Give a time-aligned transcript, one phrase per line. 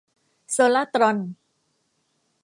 [0.51, 1.17] โซลาร์ตรอน